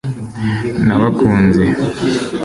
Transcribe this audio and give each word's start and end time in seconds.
nabakunze 0.85 1.63